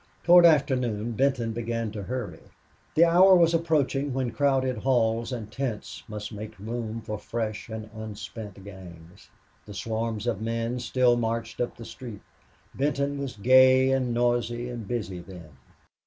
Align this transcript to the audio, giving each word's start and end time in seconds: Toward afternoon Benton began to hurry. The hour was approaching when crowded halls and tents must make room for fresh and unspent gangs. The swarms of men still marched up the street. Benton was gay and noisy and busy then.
Toward 0.23 0.45
afternoon 0.47 1.11
Benton 1.11 1.51
began 1.53 1.91
to 1.91 2.01
hurry. 2.01 2.39
The 2.95 3.05
hour 3.05 3.35
was 3.35 3.53
approaching 3.53 4.13
when 4.13 4.31
crowded 4.31 4.79
halls 4.79 5.31
and 5.31 5.51
tents 5.51 6.01
must 6.07 6.33
make 6.33 6.57
room 6.57 7.01
for 7.03 7.19
fresh 7.19 7.69
and 7.69 7.87
unspent 7.93 8.63
gangs. 8.63 9.29
The 9.67 9.75
swarms 9.75 10.25
of 10.25 10.41
men 10.41 10.79
still 10.79 11.17
marched 11.17 11.61
up 11.61 11.77
the 11.77 11.85
street. 11.85 12.21
Benton 12.73 13.19
was 13.19 13.35
gay 13.37 13.91
and 13.91 14.11
noisy 14.11 14.69
and 14.69 14.87
busy 14.87 15.19
then. 15.19 15.49